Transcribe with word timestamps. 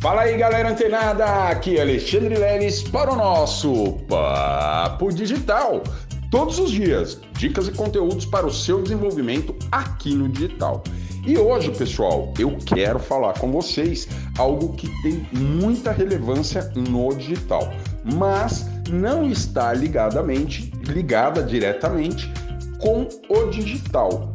Fala 0.00 0.22
aí, 0.22 0.34
galera 0.38 0.70
antenada! 0.70 1.50
Aqui 1.50 1.76
é 1.76 1.82
Alexandre 1.82 2.34
Leles 2.34 2.82
para 2.82 3.12
o 3.12 3.16
nosso 3.16 3.98
Papo 4.08 5.12
Digital. 5.12 5.82
Todos 6.30 6.58
os 6.58 6.70
dias, 6.70 7.20
dicas 7.34 7.68
e 7.68 7.72
conteúdos 7.72 8.24
para 8.24 8.46
o 8.46 8.50
seu 8.50 8.82
desenvolvimento 8.82 9.54
aqui 9.70 10.14
no 10.14 10.26
digital. 10.26 10.82
E 11.26 11.36
hoje, 11.36 11.70
pessoal, 11.72 12.32
eu 12.38 12.56
quero 12.64 12.98
falar 12.98 13.34
com 13.34 13.52
vocês 13.52 14.08
algo 14.38 14.72
que 14.72 14.88
tem 15.02 15.28
muita 15.34 15.92
relevância 15.92 16.72
no 16.74 17.14
digital, 17.14 17.70
mas 18.02 18.64
não 18.88 19.30
está 19.30 19.74
ligadamente, 19.74 20.72
ligada 20.86 21.42
diretamente 21.42 22.32
com 22.78 23.06
o 23.28 23.50
digital, 23.50 24.32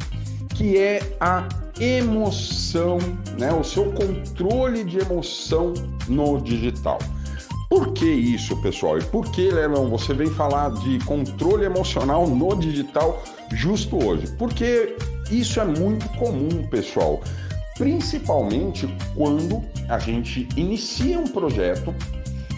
que 0.53 0.77
é 0.77 1.01
a 1.19 1.47
emoção, 1.79 2.97
né? 3.37 3.51
O 3.53 3.63
seu 3.63 3.91
controle 3.91 4.83
de 4.83 4.99
emoção 4.99 5.73
no 6.07 6.39
digital. 6.39 6.99
Por 7.69 7.93
que 7.93 8.05
isso, 8.05 8.55
pessoal? 8.61 8.99
E 8.99 9.03
por 9.03 9.29
que, 9.31 9.49
Leilão, 9.49 9.89
você 9.89 10.13
vem 10.13 10.29
falar 10.29 10.71
de 10.71 10.99
controle 10.99 11.65
emocional 11.65 12.27
no 12.27 12.55
digital 12.55 13.23
justo 13.51 14.03
hoje? 14.03 14.27
Porque 14.37 14.95
isso 15.31 15.59
é 15.59 15.65
muito 15.65 16.07
comum, 16.17 16.67
pessoal. 16.69 17.21
Principalmente 17.77 18.87
quando 19.15 19.61
a 19.89 19.99
gente 19.99 20.47
inicia 20.55 21.19
um 21.19 21.27
projeto 21.27 21.93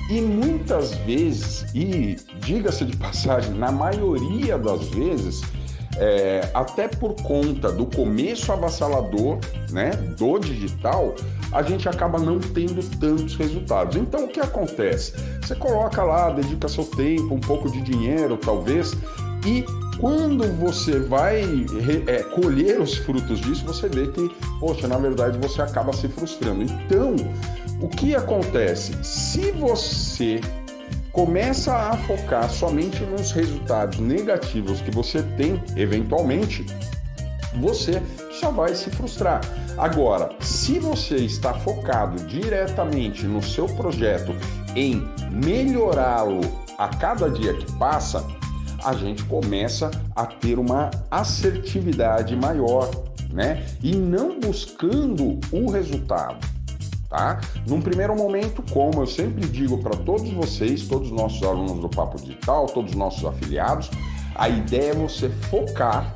e 0.09 0.21
muitas 0.21 0.93
vezes, 0.97 1.65
e 1.73 2.17
diga-se 2.39 2.85
de 2.85 2.95
passagem, 2.95 3.53
na 3.55 3.71
maioria 3.71 4.57
das 4.57 4.87
vezes, 4.89 5.41
é, 5.99 6.49
até 6.53 6.87
por 6.87 7.15
conta 7.21 7.71
do 7.71 7.85
começo 7.85 8.51
avassalador 8.51 9.39
né, 9.71 9.91
do 10.17 10.39
digital, 10.39 11.15
a 11.51 11.61
gente 11.61 11.87
acaba 11.87 12.19
não 12.19 12.39
tendo 12.39 12.83
tantos 12.99 13.35
resultados. 13.35 13.95
Então 13.95 14.25
o 14.25 14.27
que 14.27 14.39
acontece? 14.39 15.13
Você 15.41 15.55
coloca 15.55 16.03
lá, 16.03 16.29
dedica 16.29 16.67
seu 16.67 16.85
tempo, 16.85 17.33
um 17.33 17.39
pouco 17.39 17.69
de 17.71 17.81
dinheiro 17.81 18.37
talvez, 18.37 18.95
e 19.45 19.63
quando 19.99 20.43
você 20.57 20.99
vai 20.99 21.41
é, 22.05 22.21
colher 22.23 22.79
os 22.79 22.97
frutos 22.97 23.39
disso, 23.39 23.65
você 23.65 23.89
vê 23.89 24.07
que, 24.07 24.29
poxa, 24.59 24.87
na 24.87 24.97
verdade 24.97 25.37
você 25.39 25.61
acaba 25.61 25.91
se 25.93 26.07
frustrando. 26.07 26.63
Então, 26.63 27.15
o 27.81 27.87
que 27.87 28.15
acontece? 28.15 28.93
Se 29.03 29.51
você 29.51 30.39
começa 31.17 31.75
a 31.75 31.97
focar 31.97 32.47
somente 32.47 33.03
nos 33.03 33.31
resultados 33.31 33.97
negativos 33.97 34.81
que 34.81 34.91
você 34.91 35.23
tem, 35.35 35.59
eventualmente, 35.75 36.63
você 37.55 38.03
só 38.39 38.51
vai 38.51 38.75
se 38.75 38.91
frustrar. 38.91 39.41
Agora, 39.79 40.29
se 40.39 40.77
você 40.77 41.15
está 41.15 41.55
focado 41.55 42.23
diretamente 42.25 43.25
no 43.25 43.41
seu 43.41 43.65
projeto 43.65 44.31
em 44.75 45.11
melhorá-lo 45.31 46.41
a 46.77 46.87
cada 46.87 47.31
dia 47.31 47.55
que 47.55 47.71
passa, 47.79 48.23
a 48.85 48.93
gente 48.93 49.23
começa 49.23 49.89
a 50.15 50.27
ter 50.27 50.59
uma 50.59 50.91
assertividade 51.09 52.35
maior, 52.35 52.91
né? 53.33 53.65
E 53.81 53.95
não 53.95 54.39
buscando 54.39 55.39
o 55.51 55.71
resultado 55.71 56.56
tá? 57.09 57.39
Num 57.67 57.81
primeiro 57.81 58.15
momento, 58.15 58.63
como 58.71 59.01
eu 59.01 59.07
sempre 59.07 59.47
digo 59.47 59.77
para 59.79 59.95
todos 59.97 60.29
vocês, 60.31 60.87
todos 60.87 61.09
os 61.09 61.13
nossos 61.15 61.41
alunos 61.43 61.79
do 61.79 61.89
Papo 61.89 62.17
Digital, 62.21 62.65
todos 62.67 62.91
os 62.91 62.97
nossos 62.97 63.23
afiliados, 63.25 63.89
a 64.35 64.49
ideia 64.49 64.91
é 64.91 64.95
você 64.95 65.29
focar 65.49 66.15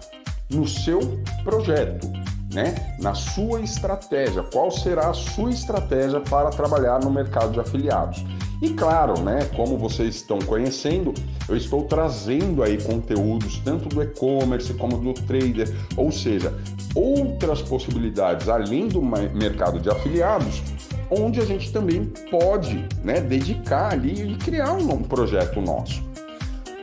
no 0.49 0.67
seu 0.67 0.99
projeto, 1.43 2.07
né? 2.53 2.75
Na 2.99 3.13
sua 3.13 3.61
estratégia. 3.61 4.43
Qual 4.43 4.69
será 4.69 5.09
a 5.09 5.13
sua 5.13 5.49
estratégia 5.49 6.19
para 6.19 6.49
trabalhar 6.49 6.99
no 6.99 7.09
mercado 7.09 7.53
de 7.53 7.59
afiliados? 7.59 8.23
E 8.61 8.69
claro, 8.69 9.19
né, 9.21 9.49
como 9.55 9.75
vocês 9.75 10.17
estão 10.17 10.37
conhecendo, 10.37 11.15
eu 11.49 11.57
estou 11.57 11.85
trazendo 11.85 12.61
aí 12.61 12.79
conteúdos 12.79 13.57
tanto 13.65 13.89
do 13.89 14.03
e-commerce 14.03 14.71
como 14.75 14.99
do 14.99 15.15
trader, 15.15 15.67
ou 15.97 16.11
seja, 16.11 16.53
outras 16.93 17.59
possibilidades 17.63 18.47
além 18.47 18.87
do 18.87 19.01
mercado 19.01 19.79
de 19.79 19.89
afiliados, 19.89 20.61
onde 21.11 21.41
a 21.41 21.45
gente 21.45 21.71
também 21.71 22.05
pode, 22.31 22.87
né, 23.03 23.19
dedicar 23.19 23.91
ali 23.91 24.33
e 24.33 24.35
criar 24.37 24.71
um 24.73 25.03
projeto 25.03 25.59
nosso. 25.59 26.01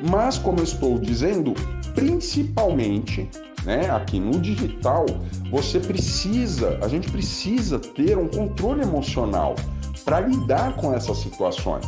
Mas 0.09 0.39
como 0.39 0.61
eu 0.61 0.65
estou 0.65 0.99
dizendo, 0.99 1.55
principalmente 1.95 3.29
né, 3.65 3.91
aqui 3.91 4.21
no 4.21 4.39
digital, 4.39 5.07
você 5.51 5.81
precisa, 5.81 6.79
a 6.83 6.89
gente 6.89 7.11
precisa 7.11 7.79
ter 7.79 8.17
um 8.17 8.29
controle 8.29 8.83
emocional 8.83 9.57
para 10.05 10.21
lidar 10.21 10.77
com 10.77 10.95
essas 10.95 11.19
situações. 11.19 11.87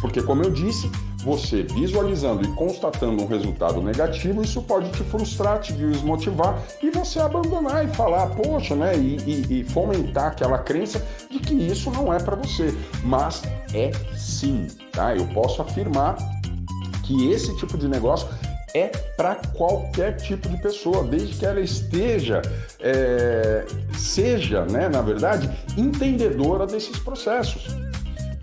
Porque, 0.00 0.22
como 0.22 0.42
eu 0.42 0.50
disse, 0.50 0.90
você 1.24 1.62
visualizando 1.62 2.42
e 2.42 2.54
constatando 2.54 3.22
um 3.22 3.26
resultado 3.26 3.80
negativo, 3.80 4.42
isso 4.42 4.62
pode 4.62 4.90
te 4.90 5.02
frustrar, 5.04 5.58
te 5.60 5.72
desmotivar 5.72 6.62
e 6.82 6.90
você 6.90 7.18
abandonar 7.18 7.84
e 7.84 7.88
falar, 7.88 8.26
poxa, 8.28 8.76
né? 8.76 8.96
E, 8.96 9.16
e, 9.26 9.60
e 9.60 9.64
fomentar 9.64 10.26
aquela 10.26 10.58
crença 10.58 11.04
de 11.30 11.38
que 11.38 11.54
isso 11.54 11.90
não 11.90 12.12
é 12.12 12.18
para 12.18 12.36
você. 12.36 12.74
Mas 13.02 13.42
é 13.72 13.90
sim, 14.16 14.68
tá? 14.92 15.16
Eu 15.16 15.26
posso 15.28 15.62
afirmar 15.62 16.16
que 17.04 17.30
esse 17.30 17.56
tipo 17.56 17.78
de 17.78 17.88
negócio 17.88 18.28
é 18.74 18.88
para 19.16 19.36
qualquer 19.56 20.16
tipo 20.16 20.48
de 20.48 20.60
pessoa, 20.60 21.04
desde 21.04 21.36
que 21.36 21.46
ela 21.46 21.60
esteja, 21.60 22.42
é, 22.80 23.64
seja, 23.96 24.64
né, 24.64 24.88
na 24.88 25.00
verdade, 25.00 25.48
entendedora 25.76 26.66
desses 26.66 26.98
processos. 26.98 27.68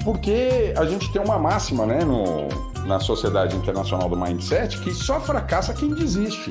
Porque 0.03 0.73
a 0.75 0.85
gente 0.85 1.11
tem 1.11 1.21
uma 1.21 1.37
máxima 1.37 1.85
né, 1.85 2.03
no, 2.03 2.47
na 2.85 2.99
Sociedade 2.99 3.55
Internacional 3.55 4.09
do 4.09 4.17
Mindset 4.17 4.79
que 4.79 4.93
só 4.93 5.19
fracassa 5.19 5.73
quem 5.73 5.89
desiste. 5.89 6.49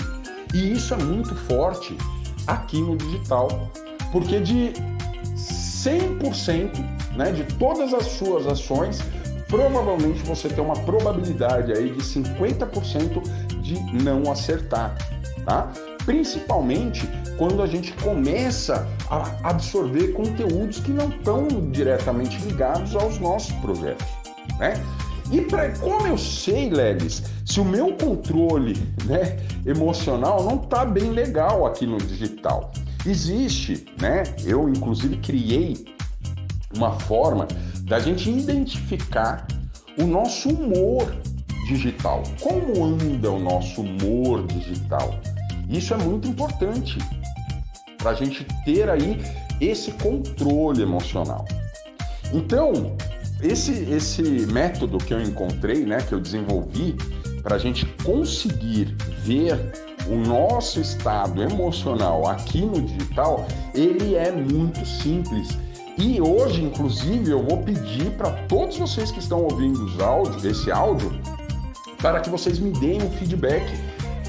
E 0.54 0.72
isso 0.72 0.94
é 0.94 0.96
muito 0.96 1.34
forte 1.34 1.96
aqui 2.46 2.80
no 2.80 2.96
digital. 2.96 3.48
Porque 4.12 4.40
de 4.40 4.72
100% 5.34 7.00
né, 7.16 7.32
de 7.32 7.44
todas 7.56 7.92
as 7.92 8.06
suas 8.06 8.46
ações, 8.46 9.00
provavelmente 9.48 10.22
você 10.22 10.48
tem 10.48 10.62
uma 10.62 10.76
probabilidade 10.80 11.72
aí 11.72 11.90
de 11.90 12.00
50% 12.00 13.22
de 13.60 13.80
não 14.02 14.30
acertar, 14.30 14.96
tá? 15.44 15.72
Principalmente 16.04 17.08
quando 17.36 17.62
a 17.62 17.66
gente 17.66 17.92
começa 17.94 18.86
a 19.08 19.50
absorver 19.50 20.08
conteúdos 20.12 20.80
que 20.80 20.90
não 20.90 21.08
estão 21.08 21.46
diretamente 21.70 22.38
ligados 22.44 22.94
aos 22.94 23.18
nossos 23.18 23.52
projetos, 23.56 24.06
né? 24.58 24.74
E 25.30 25.40
para 25.42 25.70
como 25.78 26.06
eu 26.06 26.18
sei, 26.18 26.70
Lelis, 26.70 27.22
se 27.46 27.60
o 27.60 27.64
meu 27.64 27.94
controle, 27.94 28.74
né, 29.04 29.38
emocional 29.64 30.42
não 30.42 30.56
está 30.56 30.84
bem 30.84 31.10
legal 31.10 31.66
aqui 31.66 31.86
no 31.86 31.98
digital. 31.98 32.72
Existe, 33.06 33.86
né? 34.00 34.24
Eu 34.44 34.68
inclusive 34.68 35.16
criei 35.18 35.86
uma 36.74 36.98
forma 37.00 37.46
da 37.84 37.98
gente 37.98 38.28
identificar 38.28 39.46
o 39.98 40.04
nosso 40.04 40.48
humor 40.48 41.14
digital. 41.66 42.22
Como 42.40 42.84
anda 42.84 43.30
o 43.30 43.38
nosso 43.38 43.82
humor 43.82 44.46
digital? 44.46 45.14
Isso 45.70 45.94
é 45.94 45.96
muito 45.96 46.28
importante 46.28 46.98
para 47.96 48.10
a 48.10 48.14
gente 48.14 48.44
ter 48.64 48.90
aí 48.90 49.22
esse 49.60 49.92
controle 49.92 50.82
emocional. 50.82 51.44
Então, 52.32 52.96
esse, 53.42 53.72
esse 53.90 54.22
método 54.22 54.98
que 54.98 55.14
eu 55.14 55.20
encontrei, 55.22 55.84
né, 55.84 55.98
que 55.98 56.12
eu 56.12 56.20
desenvolvi, 56.20 56.96
para 57.42 57.56
a 57.56 57.58
gente 57.58 57.86
conseguir 58.04 58.94
ver 59.22 59.58
o 60.08 60.16
nosso 60.16 60.80
estado 60.80 61.42
emocional 61.42 62.26
aqui 62.26 62.60
no 62.62 62.82
digital, 62.82 63.46
ele 63.74 64.14
é 64.14 64.32
muito 64.32 64.84
simples 64.84 65.56
e 66.00 66.18
hoje, 66.18 66.62
inclusive, 66.62 67.30
eu 67.30 67.42
vou 67.42 67.58
pedir 67.58 68.10
para 68.12 68.30
todos 68.46 68.78
vocês 68.78 69.10
que 69.10 69.18
estão 69.18 69.42
ouvindo 69.42 69.84
os 69.84 70.00
áudios, 70.00 70.44
esse 70.44 70.70
áudio, 70.70 71.12
para 72.00 72.20
que 72.20 72.30
vocês 72.30 72.58
me 72.58 72.70
deem 72.70 73.02
um 73.02 73.10
feedback, 73.10 73.62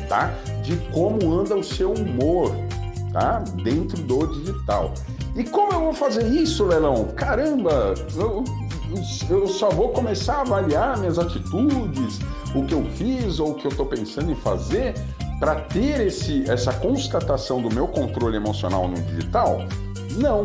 tá? 0.09 0.33
De 0.61 0.75
como 0.91 1.33
anda 1.33 1.55
o 1.55 1.63
seu 1.63 1.93
humor, 1.93 2.55
tá? 3.11 3.43
Dentro 3.63 4.01
do 4.03 4.27
digital. 4.27 4.93
E 5.35 5.43
como 5.43 5.71
eu 5.73 5.79
vou 5.79 5.93
fazer 5.93 6.27
isso, 6.27 6.65
Lelão? 6.65 7.05
Caramba, 7.15 7.93
eu, 8.15 8.43
eu 9.29 9.47
só 9.47 9.69
vou 9.69 9.89
começar 9.89 10.37
a 10.37 10.41
avaliar 10.41 10.97
minhas 10.97 11.17
atitudes, 11.17 12.19
o 12.53 12.65
que 12.65 12.73
eu 12.73 12.83
fiz 12.95 13.39
ou 13.39 13.51
o 13.51 13.55
que 13.55 13.65
eu 13.65 13.71
estou 13.71 13.85
pensando 13.85 14.31
em 14.31 14.35
fazer 14.35 14.93
para 15.39 15.55
ter 15.55 16.05
esse, 16.05 16.49
essa 16.49 16.73
constatação 16.73 17.61
do 17.61 17.73
meu 17.73 17.87
controle 17.87 18.35
emocional 18.35 18.87
no 18.87 19.01
digital? 19.01 19.65
Não. 20.17 20.43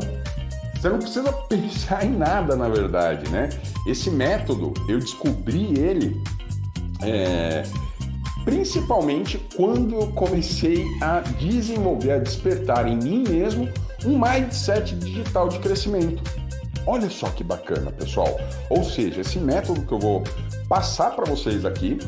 Você 0.75 0.89
não 0.89 0.99
precisa 0.99 1.33
pensar 1.49 2.05
em 2.05 2.17
nada, 2.17 2.55
na 2.55 2.69
verdade, 2.69 3.29
né? 3.31 3.49
Esse 3.87 4.11
método, 4.11 4.73
eu 4.89 4.99
descobri 4.99 5.79
ele 5.79 6.23
é, 7.03 7.65
principalmente 8.47 9.45
quando 9.57 9.97
eu 9.97 10.07
comecei 10.13 10.87
a 11.03 11.19
desenvolver, 11.19 12.13
a 12.13 12.19
despertar 12.19 12.87
em 12.87 12.97
mim 12.97 13.25
mesmo 13.29 13.69
um 14.05 14.17
mindset 14.17 14.95
digital 14.95 15.49
de 15.49 15.59
crescimento. 15.59 16.23
Olha 16.87 17.11
só 17.11 17.29
que 17.31 17.43
bacana, 17.43 17.91
pessoal. 17.91 18.39
Ou 18.71 18.85
seja, 18.85 19.23
esse 19.23 19.41
método 19.41 19.83
que 19.83 19.93
eu 19.93 19.99
vou 19.99 20.23
passar 20.69 21.11
para 21.17 21.25
vocês 21.25 21.65
aqui 21.65 21.99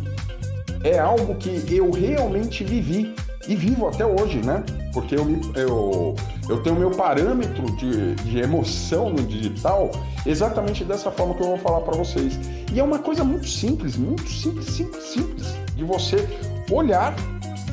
é 0.84 0.96
algo 0.96 1.34
que 1.34 1.74
eu 1.74 1.90
realmente 1.90 2.62
vivi 2.62 3.12
e 3.48 3.56
vivo 3.56 3.88
até 3.88 4.04
hoje, 4.04 4.38
né? 4.44 4.62
Porque 4.92 5.16
eu, 5.16 5.26
eu, 5.56 6.14
eu 6.48 6.62
tenho 6.62 6.76
meu 6.76 6.90
parâmetro 6.90 7.64
de, 7.76 8.14
de 8.16 8.38
emoção 8.38 9.10
no 9.10 9.22
digital 9.22 9.90
exatamente 10.26 10.84
dessa 10.84 11.10
forma 11.10 11.34
que 11.34 11.42
eu 11.42 11.48
vou 11.48 11.58
falar 11.58 11.80
para 11.80 11.96
vocês. 11.96 12.38
E 12.72 12.78
é 12.78 12.84
uma 12.84 12.98
coisa 12.98 13.24
muito 13.24 13.48
simples, 13.48 13.96
muito 13.96 14.28
simples, 14.28 14.66
simples, 14.66 15.04
simples, 15.04 15.54
de 15.74 15.82
você 15.82 16.28
olhar 16.70 17.16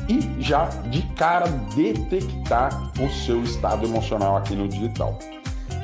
e 0.08 0.42
já 0.42 0.64
de 0.90 1.02
cara 1.14 1.46
detectar 1.74 2.90
o 2.98 3.10
seu 3.24 3.42
estado 3.42 3.86
emocional 3.86 4.36
aqui 4.38 4.54
no 4.54 4.66
digital. 4.66 5.18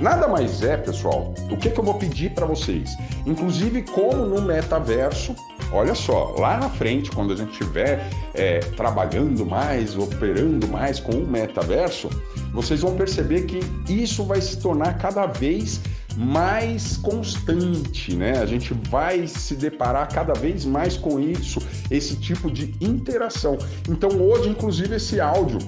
Nada 0.00 0.26
mais 0.26 0.62
é, 0.62 0.76
pessoal, 0.76 1.34
o 1.50 1.56
que, 1.56 1.70
que 1.70 1.78
eu 1.78 1.84
vou 1.84 1.94
pedir 1.94 2.30
para 2.30 2.46
vocês? 2.46 2.96
Inclusive, 3.26 3.82
como 3.82 4.24
no 4.24 4.40
metaverso, 4.40 5.36
olha 5.72 5.94
só, 5.94 6.34
lá 6.38 6.58
na 6.58 6.68
frente, 6.68 7.10
quando 7.10 7.32
a 7.32 7.36
gente 7.36 7.52
estiver 7.52 8.08
é, 8.34 8.58
trabalhando 8.58 9.44
mais, 9.46 9.96
operando 9.96 10.68
mais 10.68 11.00
com 11.00 11.12
o 11.12 11.26
metaverso, 11.26 12.08
vocês 12.52 12.80
vão 12.80 12.94
perceber 12.94 13.42
que 13.42 13.60
isso 13.90 14.24
vai 14.24 14.40
se 14.40 14.58
tornar 14.60 14.98
cada 14.98 15.26
vez 15.26 15.80
mais 16.16 16.96
constante, 16.98 18.14
né? 18.14 18.38
A 18.38 18.46
gente 18.46 18.74
vai 18.90 19.26
se 19.26 19.54
deparar 19.54 20.08
cada 20.08 20.34
vez 20.34 20.64
mais 20.64 20.96
com 20.96 21.18
isso, 21.18 21.60
esse 21.90 22.16
tipo 22.16 22.50
de 22.50 22.74
interação. 22.80 23.56
Então, 23.88 24.10
hoje, 24.10 24.50
inclusive, 24.50 24.96
esse 24.96 25.20
áudio 25.20 25.58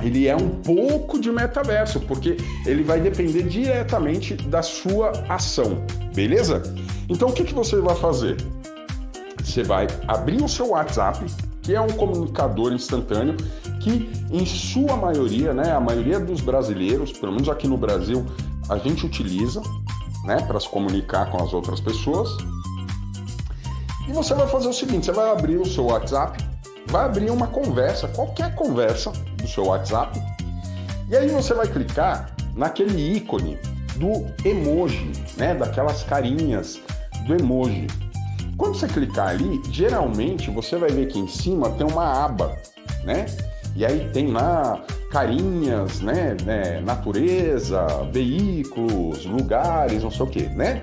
ele 0.00 0.28
é 0.28 0.36
um 0.36 0.50
pouco 0.50 1.18
de 1.18 1.30
metaverso, 1.30 2.00
porque 2.00 2.36
ele 2.66 2.82
vai 2.82 3.00
depender 3.00 3.44
diretamente 3.44 4.34
da 4.34 4.62
sua 4.62 5.10
ação, 5.28 5.84
beleza? 6.14 6.62
Então 7.08 7.28
o 7.28 7.32
que, 7.32 7.44
que 7.44 7.54
você 7.54 7.76
vai 7.80 7.94
fazer? 7.96 8.36
Você 9.56 9.62
vai 9.62 9.86
abrir 10.06 10.44
o 10.44 10.48
seu 10.48 10.68
WhatsApp, 10.72 11.24
que 11.62 11.74
é 11.74 11.80
um 11.80 11.88
comunicador 11.88 12.74
instantâneo, 12.74 13.34
que 13.80 14.06
em 14.30 14.44
sua 14.44 14.98
maioria, 14.98 15.54
né, 15.54 15.72
a 15.72 15.80
maioria 15.80 16.20
dos 16.20 16.42
brasileiros, 16.42 17.10
pelo 17.10 17.32
menos 17.32 17.48
aqui 17.48 17.66
no 17.66 17.78
Brasil, 17.78 18.26
a 18.68 18.76
gente 18.76 19.06
utiliza, 19.06 19.62
né, 20.24 20.42
para 20.42 20.60
se 20.60 20.68
comunicar 20.68 21.30
com 21.30 21.42
as 21.42 21.54
outras 21.54 21.80
pessoas. 21.80 22.28
E 24.06 24.12
você 24.12 24.34
vai 24.34 24.46
fazer 24.46 24.68
o 24.68 24.74
seguinte: 24.74 25.06
você 25.06 25.12
vai 25.12 25.30
abrir 25.30 25.56
o 25.56 25.64
seu 25.64 25.86
WhatsApp, 25.86 26.38
vai 26.88 27.06
abrir 27.06 27.30
uma 27.30 27.46
conversa, 27.46 28.08
qualquer 28.08 28.54
conversa 28.56 29.10
do 29.38 29.48
seu 29.48 29.68
WhatsApp, 29.68 30.20
e 31.08 31.16
aí 31.16 31.28
você 31.28 31.54
vai 31.54 31.66
clicar 31.66 32.36
naquele 32.54 33.16
ícone 33.16 33.58
do 33.96 34.26
emoji, 34.46 35.10
né, 35.38 35.54
daquelas 35.54 36.02
carinhas 36.02 36.78
do 37.26 37.34
emoji. 37.34 37.86
Quando 38.56 38.74
você 38.74 38.88
clicar 38.88 39.28
ali, 39.28 39.60
geralmente 39.70 40.50
você 40.50 40.76
vai 40.76 40.90
ver 40.90 41.08
que 41.08 41.18
em 41.18 41.28
cima 41.28 41.70
tem 41.70 41.86
uma 41.86 42.24
aba, 42.24 42.56
né? 43.04 43.26
E 43.74 43.84
aí 43.84 44.08
tem 44.12 44.28
lá 44.32 44.82
carinhas, 45.10 46.00
né, 46.00 46.36
né 46.44 46.80
natureza, 46.80 47.86
veículos, 48.10 49.26
lugares, 49.26 50.02
não 50.02 50.10
sei 50.10 50.22
o 50.24 50.28
que, 50.28 50.42
né? 50.48 50.82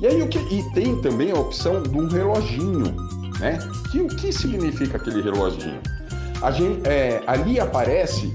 E 0.00 0.06
aí 0.06 0.22
o 0.22 0.28
que 0.28 0.38
e 0.38 0.62
tem 0.72 1.00
também 1.00 1.32
a 1.32 1.34
opção 1.34 1.82
de 1.82 1.96
um 1.96 2.06
reloginho, 2.06 2.94
né? 3.40 3.58
Que 3.90 4.00
o 4.00 4.06
que 4.06 4.32
significa 4.32 4.96
aquele 4.96 5.22
reloginho? 5.22 5.80
A 6.40 6.52
gente, 6.52 6.88
é, 6.88 7.20
ali 7.26 7.58
aparece 7.58 8.32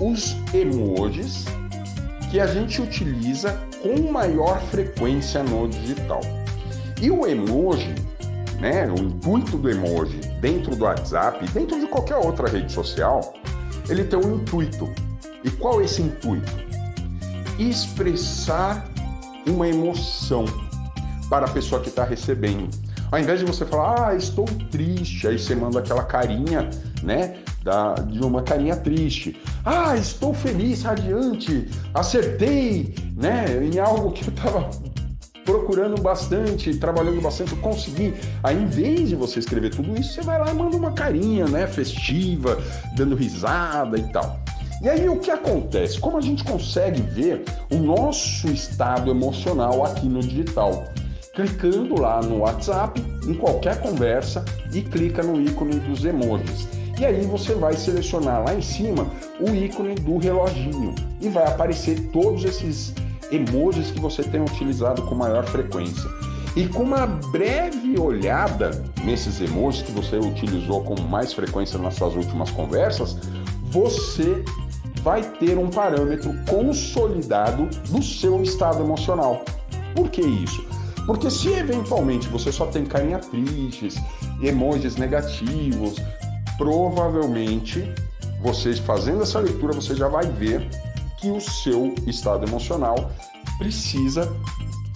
os 0.00 0.36
emojis 0.52 1.44
que 2.30 2.40
a 2.40 2.46
gente 2.48 2.82
utiliza 2.82 3.56
com 3.80 4.10
maior 4.10 4.60
frequência 4.62 5.44
no 5.44 5.68
digital. 5.68 6.20
E 7.04 7.10
o 7.10 7.26
emoji, 7.26 7.94
né, 8.58 8.90
o 8.90 8.98
intuito 8.98 9.58
do 9.58 9.68
emoji 9.68 10.20
dentro 10.40 10.74
do 10.74 10.84
WhatsApp, 10.84 11.46
dentro 11.50 11.78
de 11.78 11.86
qualquer 11.86 12.16
outra 12.16 12.48
rede 12.48 12.72
social, 12.72 13.34
ele 13.90 14.04
tem 14.04 14.18
um 14.18 14.36
intuito. 14.36 14.90
E 15.44 15.50
qual 15.50 15.82
é 15.82 15.84
esse 15.84 16.00
intuito? 16.00 16.50
Expressar 17.58 18.88
uma 19.46 19.68
emoção 19.68 20.46
para 21.28 21.44
a 21.44 21.50
pessoa 21.50 21.82
que 21.82 21.90
está 21.90 22.04
recebendo. 22.04 22.70
Ao 23.12 23.18
invés 23.18 23.40
de 23.40 23.44
você 23.44 23.66
falar, 23.66 24.08
ah, 24.08 24.14
estou 24.14 24.46
triste, 24.70 25.28
aí 25.28 25.38
você 25.38 25.54
manda 25.54 25.80
aquela 25.80 26.04
carinha, 26.04 26.70
né? 27.02 27.36
Da, 27.62 27.92
de 27.96 28.20
uma 28.20 28.42
carinha 28.42 28.76
triste. 28.76 29.38
Ah, 29.62 29.94
estou 29.94 30.32
feliz, 30.32 30.82
radiante, 30.84 31.68
acertei, 31.92 32.94
né? 33.14 33.62
Em 33.62 33.78
algo 33.78 34.10
que 34.10 34.26
eu 34.26 34.32
estava 34.32 34.70
procurando 35.44 36.00
bastante, 36.00 36.74
trabalhando 36.76 37.20
bastante, 37.20 37.52
eu 37.52 37.58
consegui. 37.58 38.14
Aí, 38.42 38.56
em 38.56 38.66
vez 38.66 39.10
de 39.10 39.16
você 39.16 39.38
escrever 39.38 39.70
tudo 39.70 39.98
isso, 39.98 40.14
você 40.14 40.22
vai 40.22 40.38
lá 40.38 40.50
e 40.50 40.54
manda 40.54 40.76
uma 40.76 40.92
carinha, 40.92 41.46
né? 41.46 41.66
Festiva, 41.66 42.58
dando 42.96 43.14
risada 43.14 43.98
e 43.98 44.12
tal. 44.12 44.40
E 44.82 44.88
aí 44.88 45.08
o 45.08 45.18
que 45.18 45.30
acontece? 45.30 45.98
Como 45.98 46.18
a 46.18 46.20
gente 46.20 46.44
consegue 46.44 47.00
ver 47.00 47.44
o 47.70 47.76
nosso 47.76 48.48
estado 48.48 49.10
emocional 49.10 49.84
aqui 49.84 50.08
no 50.08 50.20
digital? 50.20 50.84
clicando 51.34 52.00
lá 52.00 52.22
no 52.22 52.38
WhatsApp, 52.38 53.02
em 53.26 53.34
qualquer 53.34 53.80
conversa 53.80 54.44
e 54.72 54.80
clica 54.80 55.22
no 55.22 55.40
ícone 55.40 55.80
dos 55.80 56.04
emojis. 56.04 56.68
E 56.98 57.04
aí 57.04 57.22
você 57.26 57.54
vai 57.54 57.74
selecionar 57.74 58.44
lá 58.44 58.54
em 58.54 58.62
cima 58.62 59.10
o 59.40 59.52
ícone 59.52 59.96
do 59.96 60.16
reloginho 60.16 60.94
e 61.20 61.28
vai 61.28 61.44
aparecer 61.44 62.08
todos 62.12 62.44
esses 62.44 62.94
emojis 63.34 63.90
que 63.90 64.00
você 64.00 64.22
tem 64.22 64.40
utilizado 64.40 65.02
com 65.02 65.14
maior 65.14 65.44
frequência. 65.46 66.08
E 66.56 66.68
com 66.68 66.84
uma 66.84 67.06
breve 67.06 67.98
olhada 67.98 68.70
nesses 69.04 69.40
emojis 69.40 69.82
que 69.82 69.92
você 69.92 70.16
utilizou 70.16 70.84
com 70.84 71.00
mais 71.02 71.32
frequência 71.32 71.78
nas 71.78 71.94
suas 71.94 72.14
últimas 72.14 72.50
conversas, 72.50 73.18
você 73.64 74.44
vai 75.02 75.22
ter 75.22 75.58
um 75.58 75.68
parâmetro 75.68 76.32
consolidado 76.48 77.68
do 77.90 78.02
seu 78.02 78.42
estado 78.42 78.82
emocional. 78.82 79.44
Por 79.94 80.08
que 80.08 80.22
isso? 80.22 80.64
Porque 81.06 81.30
se 81.30 81.52
eventualmente 81.52 82.28
você 82.28 82.50
só 82.50 82.66
tem 82.66 82.86
carinha 82.86 83.18
tristes, 83.18 83.96
emojis 84.40 84.96
negativos, 84.96 85.96
provavelmente 86.56 87.92
vocês 88.40 88.78
fazendo 88.78 89.22
essa 89.22 89.40
leitura 89.40 89.74
você 89.74 89.94
já 89.94 90.08
vai 90.08 90.26
ver 90.26 90.68
que 91.24 91.30
o 91.30 91.40
seu 91.40 91.94
estado 92.06 92.46
emocional 92.46 93.10
precisa 93.56 94.30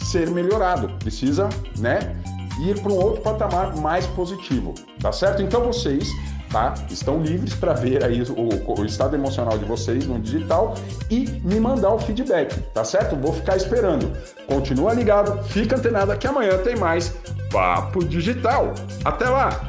ser 0.05 0.31
melhorado, 0.31 0.91
precisa, 0.99 1.49
né, 1.79 2.15
ir 2.61 2.79
para 2.83 2.93
um 2.93 2.97
outro 2.97 3.23
patamar 3.23 3.77
mais 3.79 4.07
positivo, 4.09 4.75
tá 5.01 5.11
certo? 5.11 5.43
Então 5.43 5.65
vocês 5.65 6.07
tá? 6.51 6.75
Estão 6.91 7.23
livres 7.23 7.55
para 7.55 7.75
ver 7.75 8.03
aí 8.05 8.23
o, 8.23 8.81
o, 8.81 8.85
estado 8.85 9.15
emocional 9.15 9.59
de 9.59 9.65
vocês 9.67 10.07
no 10.07 10.19
digital 10.19 10.75
e 11.11 11.29
me 11.45 11.61
mandar 11.61 11.93
o 11.93 11.99
feedback, 11.99 12.59
tá 12.73 12.85
certo? 12.85 13.17
Vou 13.17 13.35
ficar 13.35 13.57
esperando. 13.57 14.13
Continua 14.47 14.95
ligado, 14.95 15.43
fica 15.45 15.77
antenado 15.77 16.17
que 16.17 16.27
amanhã 16.27 16.57
tem 16.59 16.75
mais 16.77 17.15
Papo 17.51 18.03
Digital. 18.05 18.73
Até 19.05 19.29
lá! 19.29 19.61